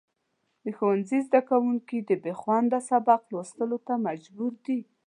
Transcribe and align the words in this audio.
د 0.63 0.65
ښوونځي 0.77 1.19
زدهکوونکي 1.27 1.97
د 2.09 2.11
بېخونده 2.23 2.79
سبق 2.89 3.21
لوستلو 3.31 3.77
ته 3.87 3.93
مجبور 4.07 4.53
دي. 4.65 4.79